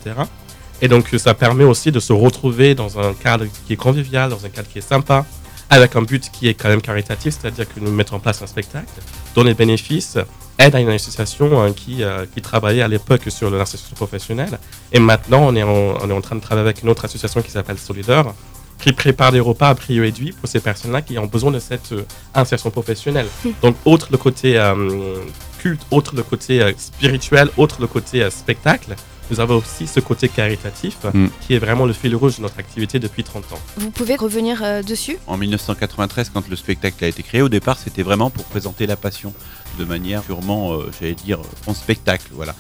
Et 0.81 0.87
donc, 0.87 1.09
ça 1.19 1.35
permet 1.35 1.65
aussi 1.65 1.91
de 1.91 1.99
se 1.99 2.13
retrouver 2.13 2.77
dans 2.77 3.01
un 3.01 3.15
cadre 3.15 3.47
qui 3.67 3.73
est 3.73 3.77
convivial, 3.89 4.31
dans 4.31 4.45
un 4.47 4.49
cadre 4.49 4.69
qui 4.73 4.79
est 4.79 4.89
sympa, 4.95 5.27
avec 5.73 5.97
un 5.97 6.03
but 6.03 6.31
qui 6.31 6.49
est 6.49 6.55
quand 6.55 6.69
même 6.69 6.83
caritatif, 6.83 7.35
c'est-à-dire 7.41 7.67
que 7.67 7.81
nous 7.81 7.91
mettons 7.91 8.17
en 8.17 8.21
place 8.21 8.43
un 8.43 8.47
spectacle 8.47 8.93
dont 9.35 9.43
les 9.43 9.55
bénéfices 9.55 10.19
aident 10.59 10.75
à 10.75 10.81
une 10.81 10.91
association 10.91 11.63
hein, 11.63 11.73
qui, 11.73 12.05
euh, 12.05 12.27
qui 12.33 12.43
travaillait 12.43 12.83
à 12.83 12.89
l'époque 12.89 13.23
sur 13.29 13.51
l'insertion 13.51 13.97
professionnelle. 13.97 14.59
Et 14.93 15.01
maintenant, 15.01 15.41
on 15.47 15.57
est, 15.57 15.63
en, 15.63 15.97
on 16.03 16.11
est 16.11 16.13
en 16.13 16.21
train 16.21 16.37
de 16.37 16.43
travailler 16.43 16.67
avec 16.67 16.83
une 16.83 16.91
autre 16.91 17.07
association 17.07 17.41
qui 17.41 17.51
s'appelle 17.51 17.79
Solidar, 17.79 18.35
qui 18.83 18.93
prépare 18.93 19.33
des 19.33 19.41
repas 19.41 19.71
à 19.71 19.75
prix 19.75 19.99
réduit 19.99 20.33
pour 20.33 20.47
ces 20.47 20.61
personnes-là 20.61 21.01
qui 21.01 21.19
ont 21.19 21.27
besoin 21.27 21.51
de 21.51 21.59
cette 21.59 21.93
euh, 21.93 22.05
insertion 22.35 22.71
professionnelle. 22.71 23.27
Donc, 23.63 23.77
autre 23.87 24.09
le 24.11 24.19
côté 24.19 24.59
euh, 24.59 25.17
culte, 25.59 25.81
autre 25.91 26.15
le 26.15 26.23
côté 26.23 26.75
spirituel, 26.77 27.49
autre 27.57 27.81
le 27.81 27.87
côté 27.87 28.29
spectacle, 28.29 28.95
nous 29.33 29.41
avons 29.41 29.57
aussi 29.57 29.87
ce 29.87 29.99
côté 30.01 30.29
caritatif 30.29 30.99
Mm. 31.15 31.27
qui 31.41 31.55
est 31.55 31.59
vraiment 31.59 31.87
le 31.87 31.93
fil 31.93 32.15
rouge 32.15 32.37
de 32.37 32.43
notre 32.43 32.59
activité 32.59 32.99
depuis 32.99 33.25
30 33.25 33.53
ans. 33.53 33.59
Vous 33.79 33.91
pouvez 33.91 34.17
revenir 34.17 34.63
euh, 34.63 34.83
dessus? 34.83 35.17
En 35.27 35.37
1993, 35.37 36.31
quand 36.33 36.49
le 36.49 36.57
spectacle 36.57 37.03
a 37.05 37.09
été 37.09 37.23
créé, 37.23 37.43
au 37.43 37.49
départ, 37.49 37.79
c'était 37.79 38.03
vraiment 38.03 38.31
pour 38.31 38.45
présenter 38.45 38.87
la 38.87 38.97
passion 38.97 39.33
de 39.79 39.85
manière 39.85 40.23
purement, 40.23 40.75
euh, 40.75 40.91
j'allais 41.01 41.15
dire, 41.15 41.39
en 41.67 41.75
spectacle. 41.75 42.27
Voilà. 42.33 42.55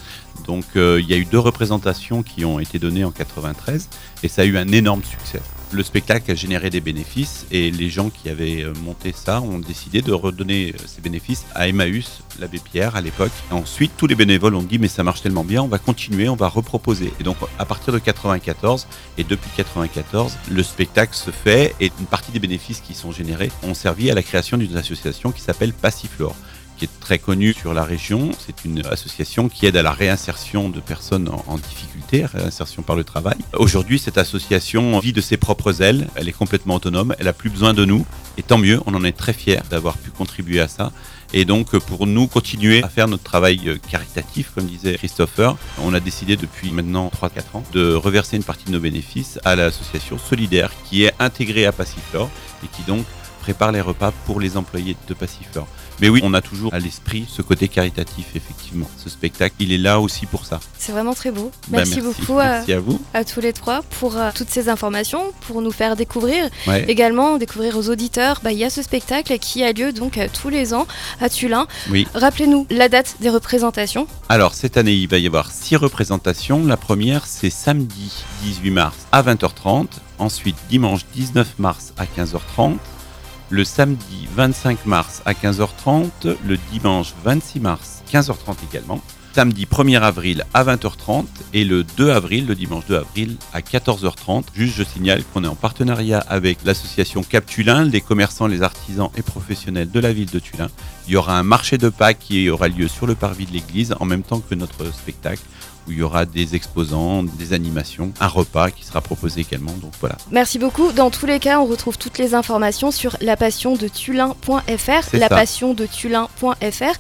Donc, 0.47 0.65
euh, 0.77 0.99
il 1.01 1.09
y 1.09 1.15
a 1.15 1.17
eu 1.17 1.25
deux 1.27 1.39
représentations 1.39 2.23
qui 2.23 2.45
ont 2.45 2.59
été 2.59 2.79
données 2.79 3.05
en 3.05 3.11
93 3.11 3.89
et 4.23 4.29
ça 4.29 4.43
a 4.43 4.45
eu 4.45 4.57
un 4.57 4.69
énorme 4.69 5.03
succès. 5.05 5.41
Le 5.73 5.83
spectacle 5.83 6.31
a 6.31 6.35
généré 6.35 6.69
des 6.69 6.83
bénéfices 6.83 7.47
et 7.51 7.71
les 7.71 7.89
gens 7.89 8.11
qui 8.11 8.29
avaient 8.29 8.63
euh, 8.63 8.75
monté 8.85 9.15
ça 9.17 9.41
ont 9.41 9.59
décidé 9.59 10.03
de 10.03 10.13
redonner 10.13 10.75
euh, 10.75 10.83
ces 10.87 11.01
bénéfices 11.01 11.47
à 11.55 11.67
Emmaüs, 11.67 12.21
l'abbé 12.39 12.59
Pierre 12.59 12.95
à 12.95 13.01
l'époque. 13.01 13.33
Ensuite, 13.51 13.93
tous 13.97 14.07
les 14.07 14.15
bénévoles 14.15 14.55
ont 14.55 14.63
dit 14.63 14.79
mais 14.79 14.89
ça 14.89 15.03
marche 15.03 15.23
tellement 15.23 15.45
bien, 15.45 15.63
on 15.63 15.69
va 15.69 15.79
continuer, 15.79 16.29
on 16.29 16.37
va 16.37 16.49
reproposer. 16.49 17.11
Et 17.21 17.23
donc, 17.23 17.39
à 17.59 17.65
partir 17.65 17.91
de 17.95 17.99
94 17.99 18.87
et 19.17 19.25
depuis 19.25 19.49
94, 19.57 20.37
le 20.51 20.63
spectacle 20.63 21.15
se 21.15 21.31
fait 21.31 21.75
et 21.81 21.91
une 21.99 22.07
partie 22.07 22.33
des 22.33 22.39
bénéfices 22.39 22.81
qui 22.81 22.93
sont 22.93 23.11
générés 23.11 23.51
ont 23.63 23.73
servi 23.73 24.11
à 24.11 24.15
la 24.15 24.23
création 24.23 24.59
d'une 24.59 24.77
association 24.77 25.33
qui 25.33 25.41
s'appelle 25.41 25.73
Passiflore 25.73 26.37
est 26.85 27.01
très 27.01 27.19
connue 27.19 27.53
sur 27.53 27.75
la 27.75 27.85
région. 27.85 28.31
C'est 28.39 28.65
une 28.65 28.85
association 28.87 29.49
qui 29.49 29.67
aide 29.67 29.77
à 29.77 29.83
la 29.83 29.93
réinsertion 29.93 30.69
de 30.69 30.81
personnes 30.81 31.29
en, 31.29 31.45
en 31.47 31.57
difficulté, 31.57 32.25
réinsertion 32.25 32.83
par 32.83 32.97
le 32.97 33.05
travail. 33.05 33.37
Aujourd'hui, 33.55 33.99
cette 33.99 34.19
association 34.19 34.99
vit 34.99 35.13
de 35.13 35.21
ses 35.21 35.37
propres 35.37 35.83
ailes. 35.83 36.09
Elle 36.15 36.29
est 36.29 36.33
complètement 36.33 36.75
autonome. 36.75 37.15
Elle 37.19 37.29
a 37.29 37.33
plus 37.33 37.51
besoin 37.51 37.75
de 37.75 37.85
nous. 37.85 38.07
Et 38.39 38.43
tant 38.43 38.59
mieux, 38.59 38.81
on 38.87 38.95
en 38.95 39.05
est 39.05 39.17
très 39.17 39.33
fiers 39.33 39.61
d'avoir 39.71 39.97
pu 39.99 40.11
contribuer 40.11 40.61
à 40.61 40.69
ça. 40.69 40.93
Et 41.35 41.45
donc, 41.45 41.77
pour 41.79 42.07
nous 42.07 42.27
continuer 42.27 42.83
à 42.83 42.89
faire 42.89 43.09
notre 43.09 43.23
travail 43.23 43.61
euh, 43.67 43.79
caritatif, 43.91 44.51
comme 44.55 44.67
disait 44.67 44.95
Christopher, 44.95 45.57
on 45.79 45.95
a 45.95 46.01
décidé 46.01 46.37
depuis 46.37 46.71
maintenant 46.73 47.11
3-4 47.15 47.57
ans 47.57 47.65
de 47.73 47.95
reverser 47.95 48.37
une 48.37 48.45
partie 48.45 48.67
de 48.67 48.73
nos 48.73 48.81
bénéfices 48.81 49.39
à 49.45 49.57
l'association 49.57 50.19
Solidaire 50.19 50.71
qui 50.85 51.05
est 51.05 51.15
intégrée 51.19 51.65
à 51.65 51.73
Passiflore 51.73 52.31
et 52.63 52.67
qui 52.69 52.83
donc 52.83 53.07
prépare 53.43 53.73
les 53.73 53.81
repas 53.81 54.13
pour 54.25 54.39
les 54.39 54.57
employés 54.57 54.97
de 55.09 55.15
Passiflore. 55.15 55.67
Mais 56.01 56.09
oui, 56.09 56.21
on 56.23 56.33
a 56.33 56.41
toujours 56.41 56.73
à 56.73 56.79
l'esprit 56.79 57.27
ce 57.29 57.43
côté 57.43 57.69
caritatif, 57.69 58.27
effectivement. 58.35 58.89
Ce 58.97 59.11
spectacle, 59.11 59.55
il 59.59 59.73
est 59.73 59.79
là 59.79 60.01
aussi 60.01 60.27
pour 60.27 60.47
ça. 60.47 60.61
C'est 60.79 60.93
vraiment 60.93 61.13
très 61.15 61.31
beau. 61.31 61.51
Bah, 61.69 61.79
Merci, 61.79 62.01
beaucoup 62.01 62.39
à, 62.39 62.45
Merci 62.45 62.73
à 62.73 62.81
vous. 62.81 63.01
à 63.15 63.25
tous 63.25 63.41
les 63.41 63.53
trois 63.53 63.83
pour 64.01 64.17
euh, 64.17 64.31
toutes 64.35 64.49
ces 64.51 64.69
informations, 64.69 65.33
pour 65.47 65.61
nous 65.61 65.71
faire 65.73 65.97
découvrir. 65.97 66.49
Ouais. 66.67 66.85
Également, 66.89 67.37
découvrir 67.37 67.77
aux 67.77 67.89
auditeurs, 67.89 68.41
bah, 68.43 68.53
il 68.53 68.59
y 68.59 68.65
a 68.65 68.71
ce 68.71 68.83
spectacle 68.83 69.37
qui 69.39 69.63
a 69.65 69.73
lieu 69.73 69.93
donc 69.93 70.19
euh, 70.19 70.29
tous 70.33 70.49
les 70.49 70.73
ans 70.73 70.87
à 71.21 71.29
Tulin. 71.29 71.67
Oui. 71.91 72.07
Rappelez-nous 72.15 72.67
la 72.71 72.89
date 72.89 73.17
des 73.21 73.31
représentations. 73.31 74.07
Alors, 74.29 74.55
cette 74.55 74.77
année, 74.77 74.95
il 74.95 75.09
va 75.09 75.19
y 75.19 75.27
avoir 75.27 75.51
six 75.51 75.77
représentations. 75.77 76.65
La 76.65 76.77
première, 76.77 77.27
c'est 77.27 77.51
samedi 77.51 78.25
18 78.43 78.71
mars 78.71 78.97
à 79.13 79.23
20h30. 79.23 79.87
Ensuite, 80.19 80.57
dimanche 80.71 81.03
19 81.15 81.59
mars 81.59 81.93
à 81.97 82.05
15h30. 82.07 82.77
Le 83.53 83.65
samedi 83.65 84.27
25 84.35 84.87
mars 84.87 85.21
à 85.27 85.35
15h30. 85.35 86.39
Le 86.47 86.57
dimanche 86.73 87.13
26 87.23 87.61
mars, 87.61 88.03
15h30 88.11 88.55
également. 88.71 89.03
Samedi 89.35 89.67
1er 89.67 90.01
avril 90.01 90.47
à 90.55 90.65
20h30 90.65 91.27
et 91.53 91.67
le 91.67 91.85
2 91.85 92.11
avril, 92.13 92.47
le 92.47 92.55
dimanche 92.55 92.87
2 92.87 92.97
avril 92.97 93.37
à 93.53 93.61
14h30. 93.61 94.45
Juste, 94.55 94.77
je 94.79 94.83
signale 94.83 95.23
qu'on 95.23 95.45
est 95.45 95.49
en 95.49 95.55
partenariat 95.55 96.21
avec 96.21 96.65
l'association 96.65 97.23
Cap 97.23 97.45
Tulin, 97.45 97.85
les 97.85 98.01
commerçants, 98.01 98.47
les 98.47 98.63
artisans 98.63 99.11
et 99.19 99.23
professionnels 99.23 99.91
de 99.91 100.01
la 100.01 100.15
ville 100.15 100.31
de 100.31 100.39
Tulin. 100.39 100.71
Il 101.07 101.13
y 101.13 101.17
aura 101.17 101.39
un 101.39 101.43
marché 101.43 101.77
de 101.77 101.91
Pâques 101.91 102.21
qui 102.21 102.49
aura 102.49 102.69
lieu 102.69 102.89
sur 102.89 103.07
le 103.07 103.15
parvis 103.15 103.45
de 103.45 103.53
l'église 103.53 103.95
en 104.01 104.07
même 104.07 104.23
temps 104.23 104.41
que 104.41 104.55
notre 104.55 104.91
spectacle 104.95 105.43
où 105.87 105.93
il 105.93 105.99
y 105.99 106.03
aura 106.03 106.25
des 106.25 106.55
exposants, 106.55 107.23
des 107.23 107.53
animations, 107.53 108.13
un 108.21 108.27
repas 108.29 108.71
qui 108.71 108.85
sera 108.85 109.01
proposé 109.01 109.41
également. 109.43 109.73
Donc 109.73 109.93
voilà. 110.01 110.17
Merci 110.31 110.59
beaucoup. 110.59 110.93
Dans 110.93 111.11
tous 111.11 111.27
les 111.27 111.39
cas, 111.41 111.61
on 111.61 111.67
retrouve 111.67 111.99
toutes 111.99 112.19
les 112.19 112.35
informations 112.35 112.91
sur 112.91 113.17
lapassiondeTulin.fr, 113.21 115.17
lapassiondeTulin.fr. 115.17 116.99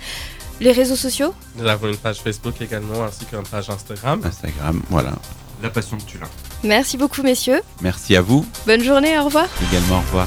Les 0.60 0.72
réseaux 0.72 0.96
sociaux? 0.96 1.34
Nous 1.56 1.66
avons 1.66 1.88
une 1.88 1.96
page 1.96 2.20
Facebook 2.20 2.60
également 2.60 3.02
ainsi 3.04 3.24
qu'une 3.24 3.42
page 3.42 3.68
Instagram. 3.70 4.20
Instagram, 4.24 4.80
voilà. 4.90 5.12
La 5.62 5.70
passion 5.70 5.96
de 5.96 6.02
Tulin. 6.02 6.26
Merci 6.64 6.96
beaucoup, 6.96 7.22
messieurs. 7.22 7.60
Merci 7.80 8.16
à 8.16 8.22
vous 8.22 8.44
Bonne 8.66 8.82
journée, 8.82 9.18
au 9.18 9.24
revoir. 9.24 9.46
également. 9.70 9.96
Au 9.98 10.00
revoir. 10.00 10.26